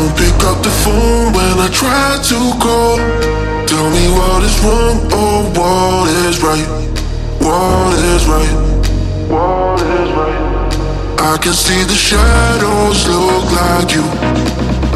[0.00, 2.96] Don't pick up the phone when I try to call.
[3.68, 6.68] Tell me what is wrong or what is right.
[7.44, 8.56] What is right?
[9.28, 11.20] What is right?
[11.20, 14.04] I can see the shadows look like you.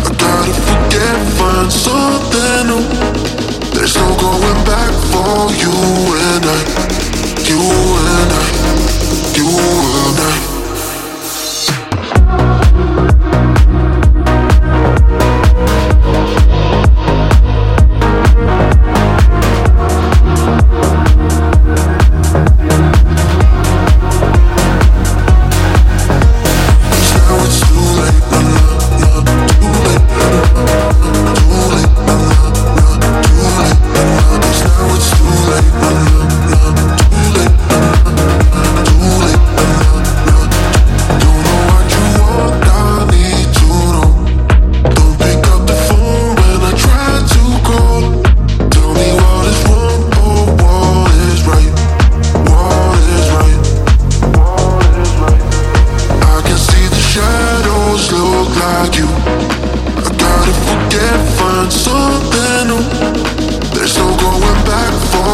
[0.00, 2.84] I gotta forget, find something new.
[3.76, 5.74] There's no going back for you
[6.32, 6.60] and I.
[7.44, 8.53] You and I.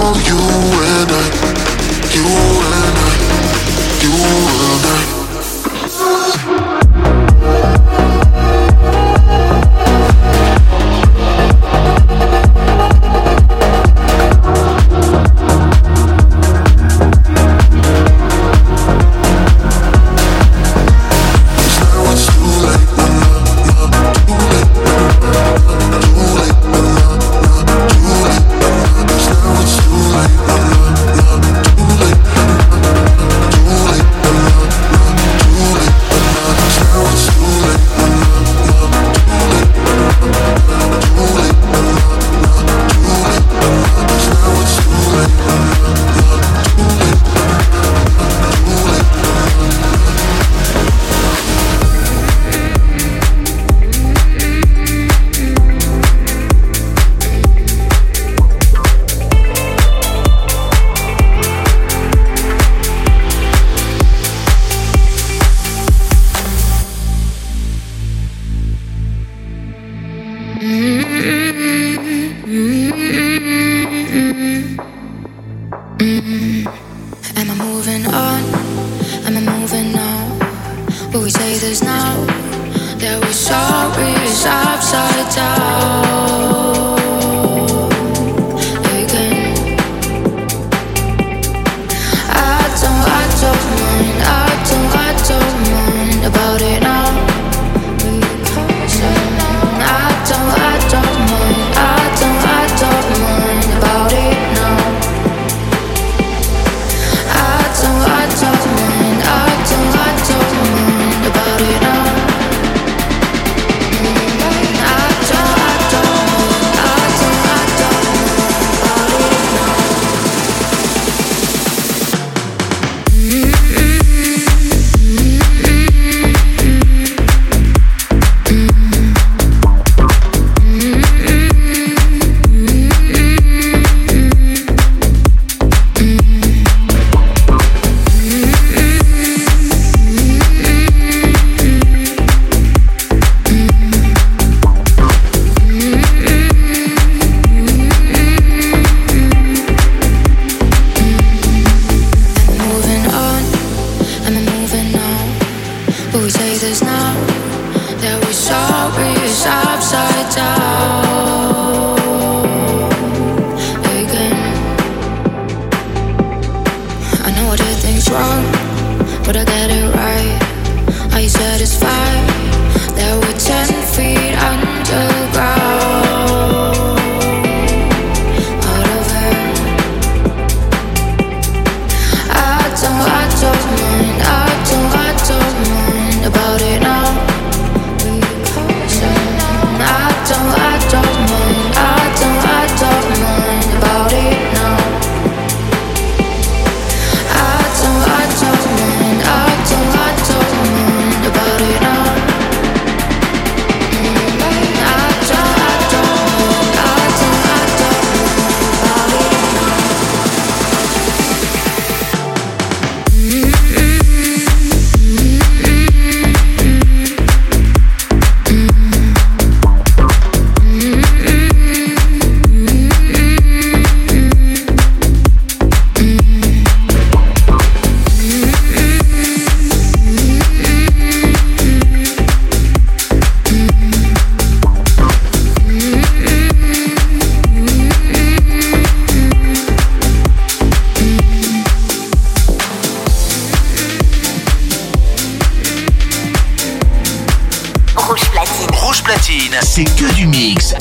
[0.02, 0.49] all you.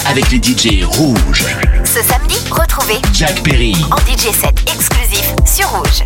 [0.10, 1.46] avec les DJ rouges.
[1.86, 6.04] Ce samedi, retrouvez Jack Perry en DJ set exclusif sur Rouge.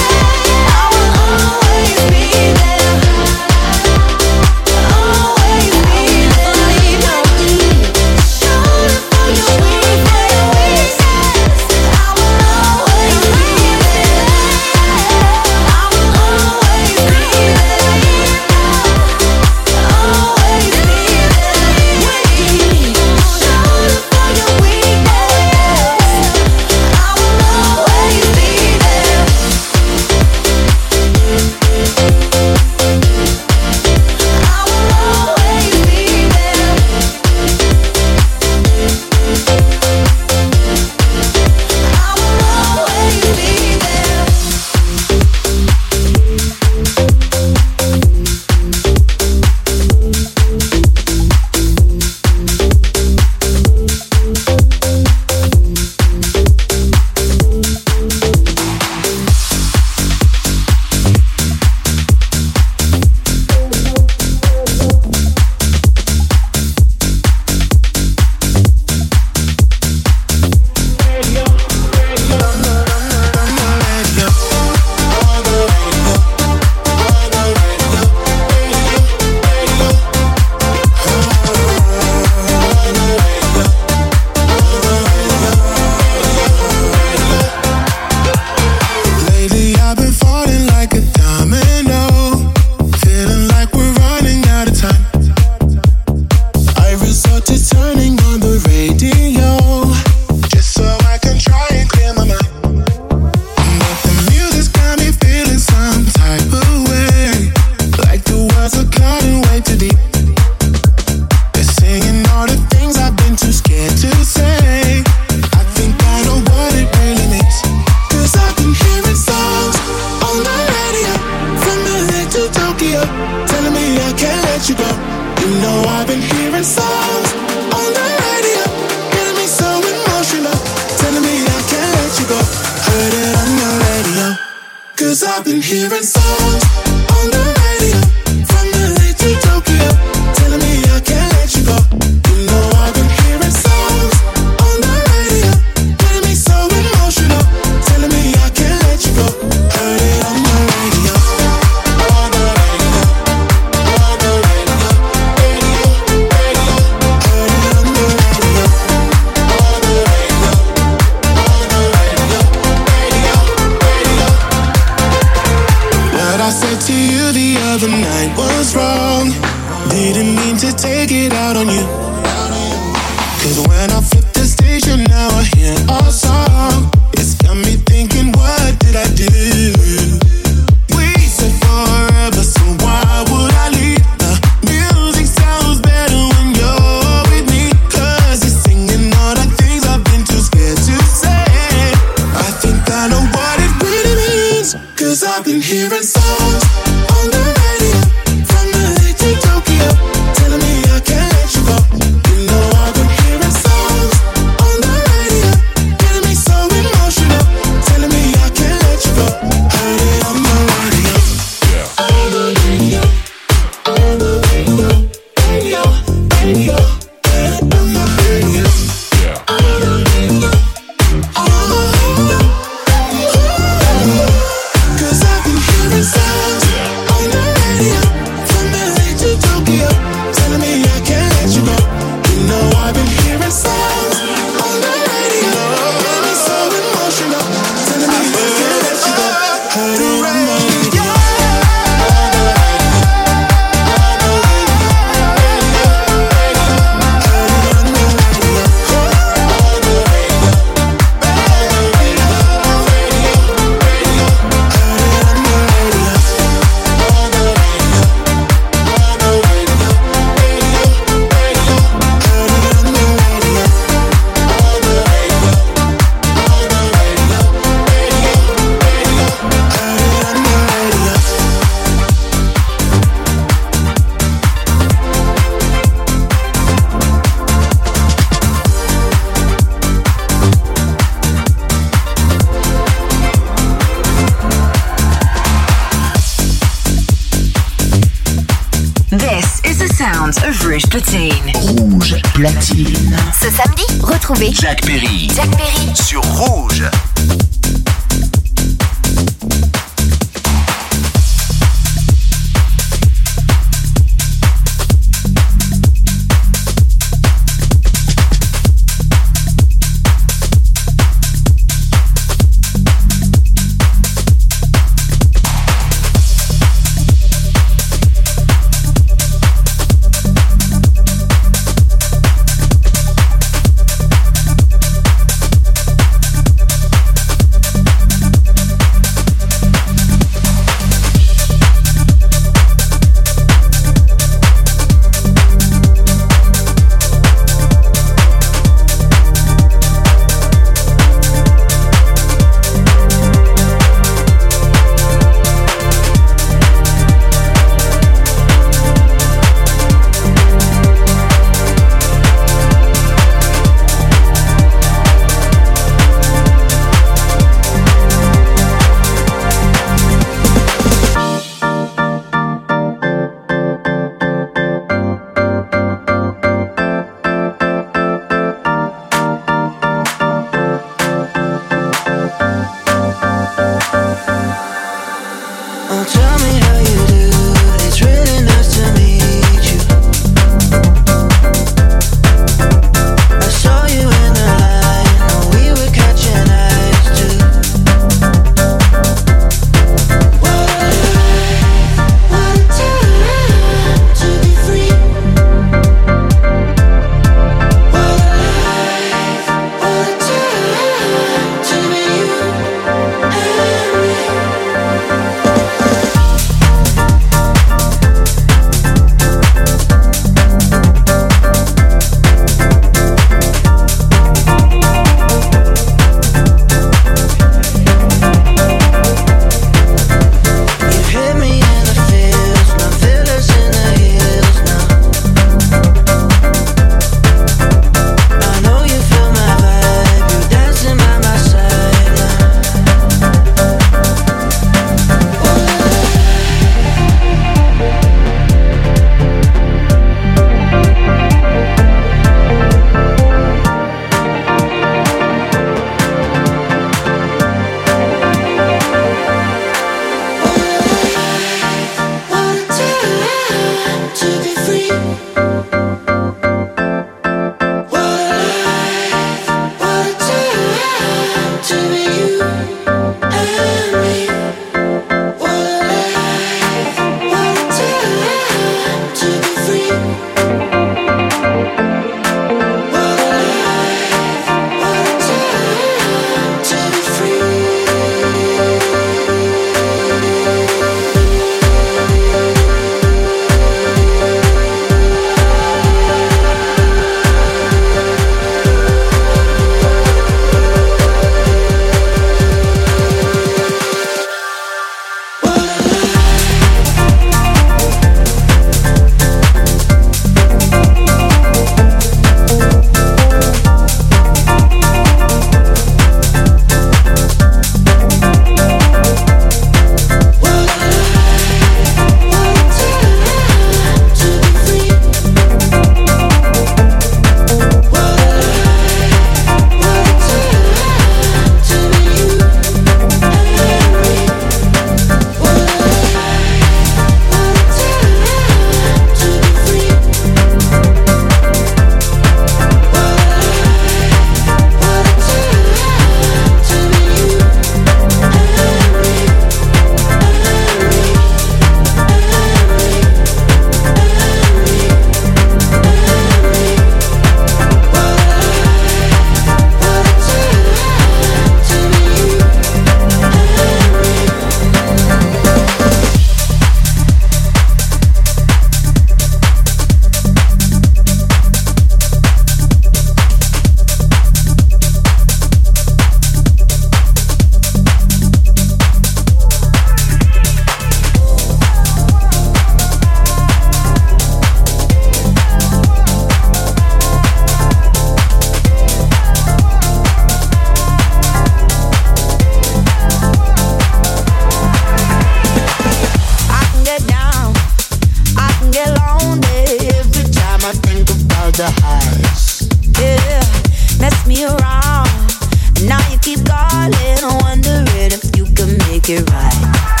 [595.87, 596.93] Now you keep calling,
[597.41, 600.00] wondering if you can make it right.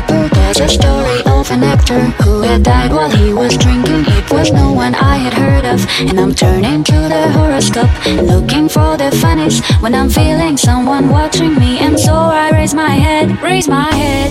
[0.00, 4.04] Paper, there's a story of an actor who had died while he was drinking.
[4.06, 8.68] It was no one I had heard of, and I'm turning to the horoscope, looking
[8.68, 13.40] for the funnies when I'm feeling someone watching me, and so I raise my head,
[13.42, 14.30] raise my head,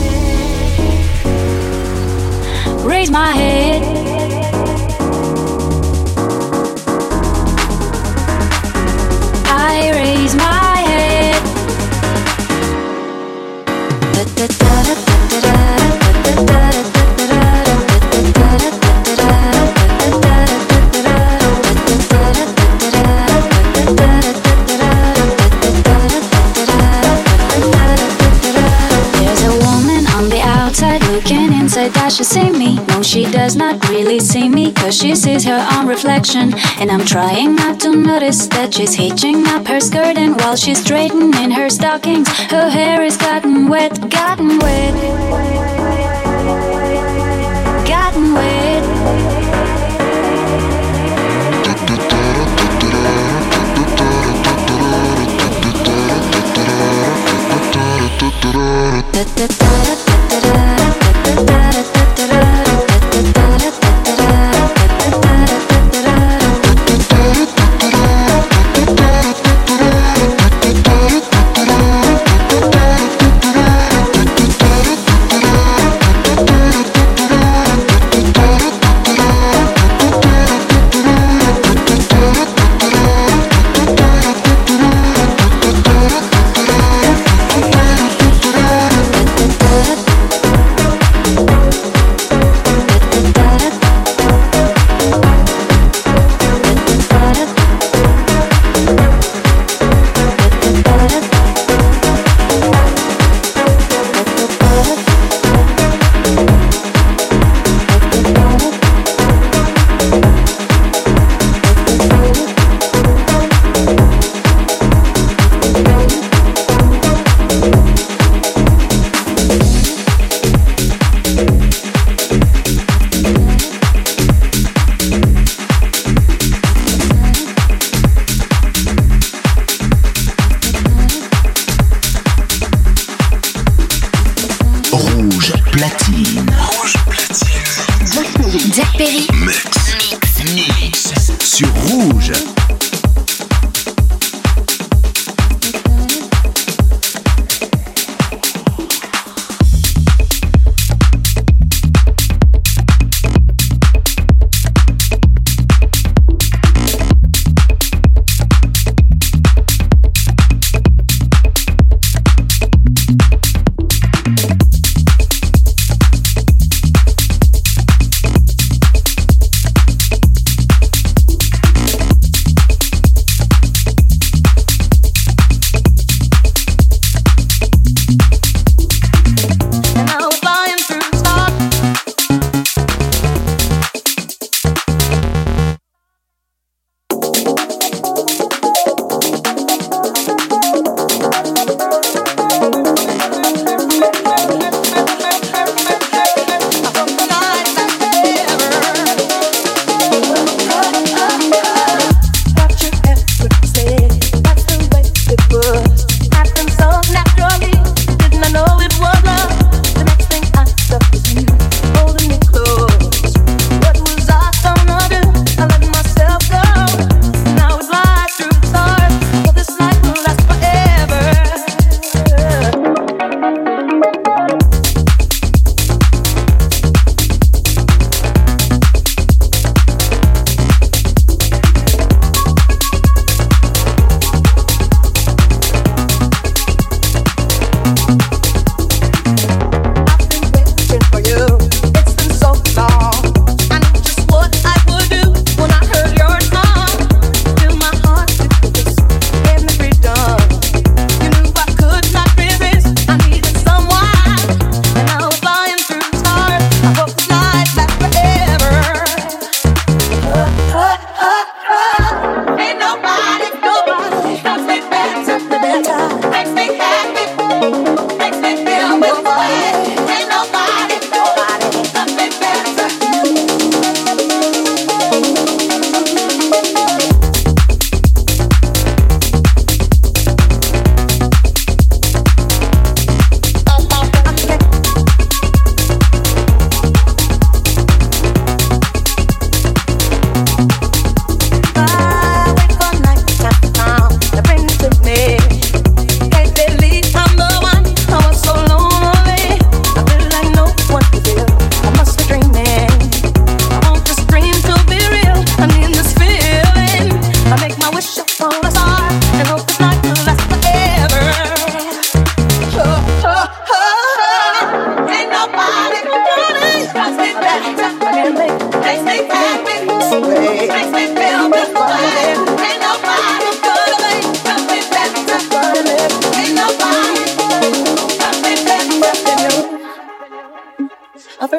[2.85, 3.81] raise my head.
[9.51, 10.99] I raise my head.
[14.35, 15.08] There's
[32.23, 32.75] see me.
[32.87, 36.53] No, she does not really see me, cause she sees her own reflection.
[36.79, 40.81] And I'm trying not to notice that she's hitching up her skirt, and while she's
[40.81, 44.93] straightening her stockings, her hair is gotten wet, gotten wet.
[47.87, 48.69] Gotten wet.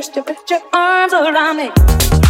[0.01, 2.30] My nights are warm and tender.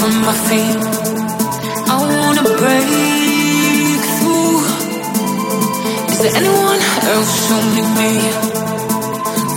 [0.00, 0.80] from my feet.
[1.92, 4.60] I wanna break through.
[6.10, 6.82] Is there anyone
[7.12, 8.12] else showing me?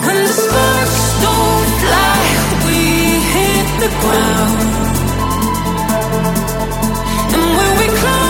[0.05, 2.19] When the sparks don't fly,
[2.65, 2.79] we
[3.35, 4.59] hit the ground.
[7.33, 8.22] And when we close.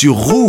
[0.00, 0.39] Sur rouge.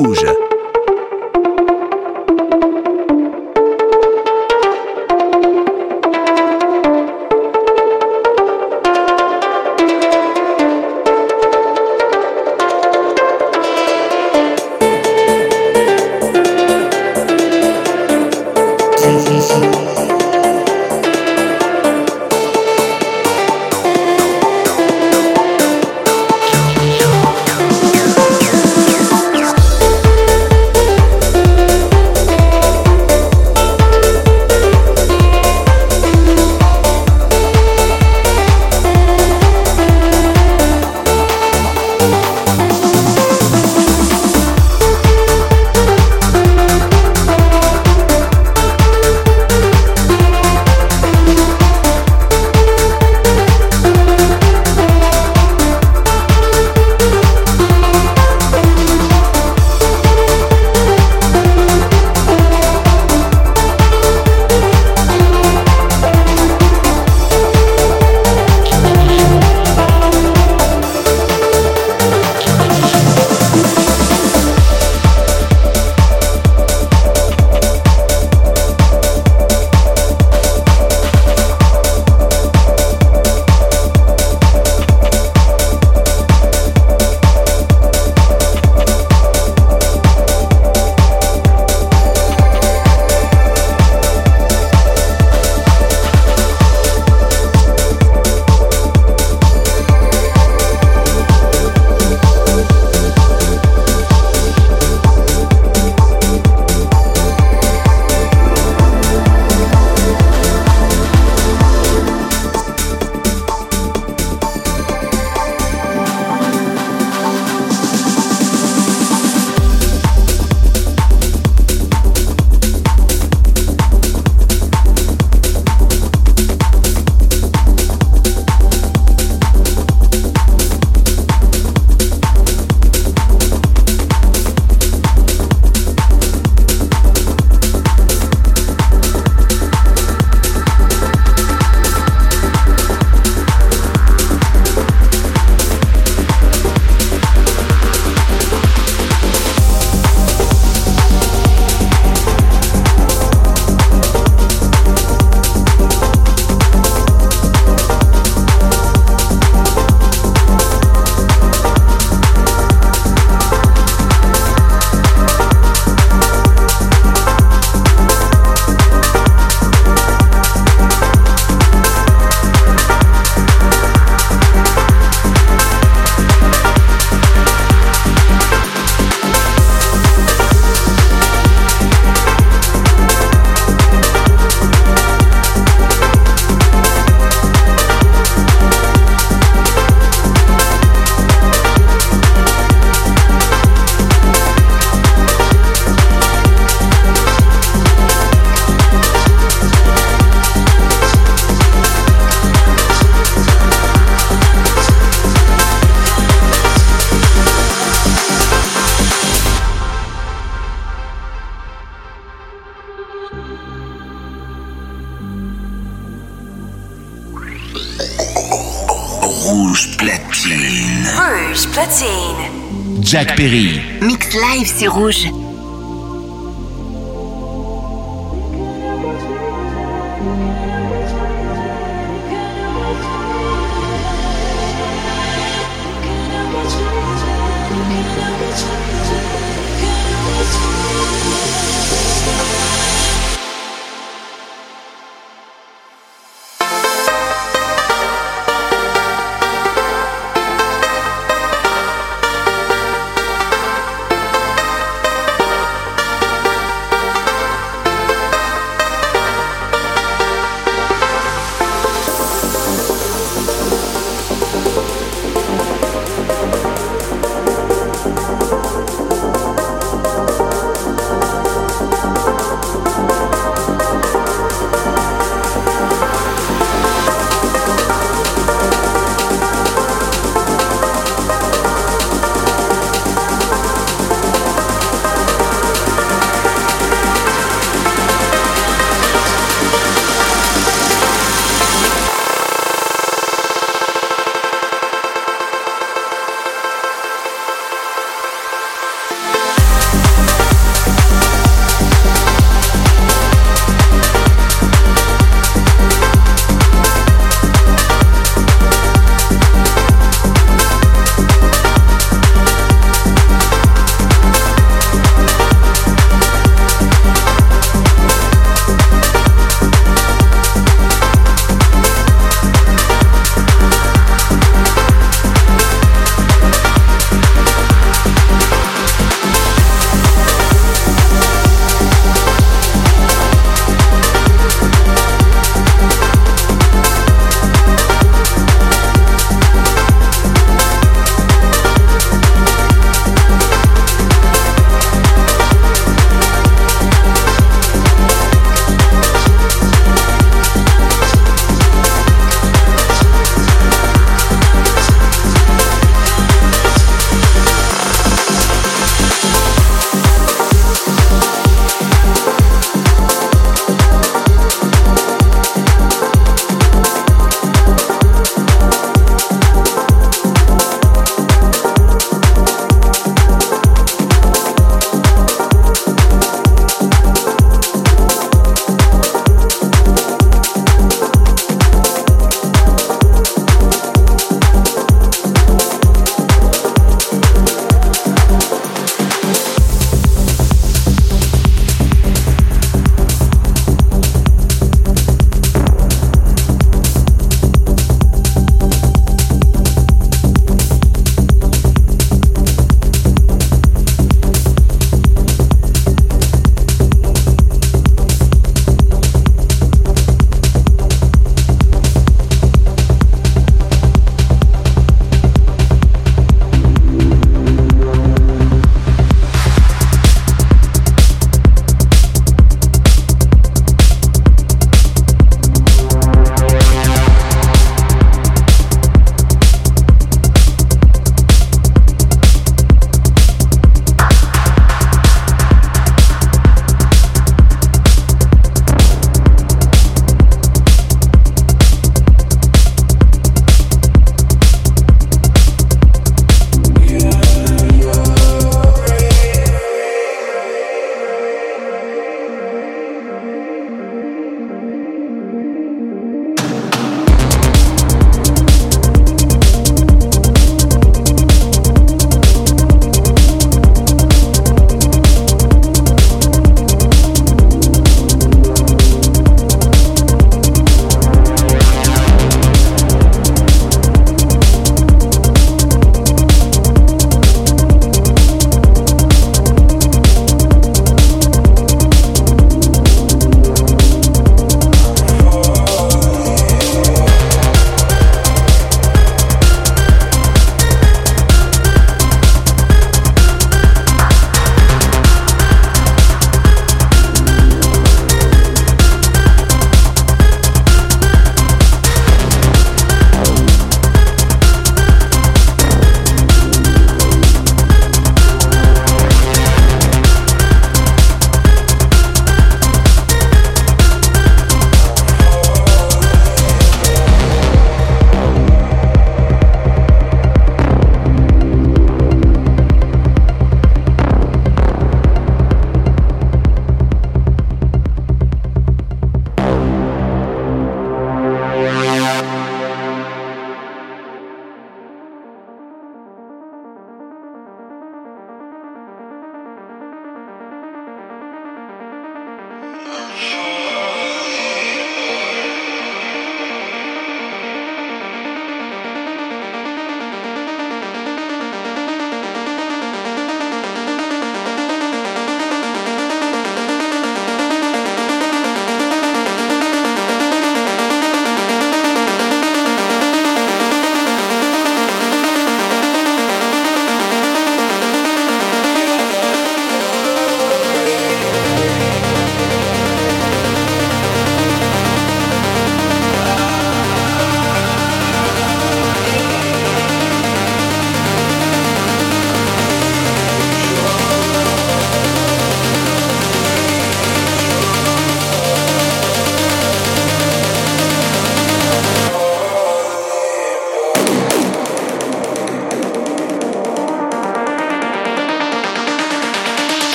[223.12, 223.82] Jack Perry.
[224.00, 225.41] Mix live sur rouge.